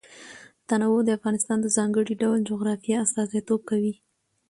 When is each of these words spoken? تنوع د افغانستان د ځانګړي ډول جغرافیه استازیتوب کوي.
تنوع 0.67 0.99
د 1.05 1.09
افغانستان 1.17 1.57
د 1.61 1.67
ځانګړي 1.77 2.13
ډول 2.21 2.39
جغرافیه 2.49 2.97
استازیتوب 3.05 3.61
کوي. 3.69 3.93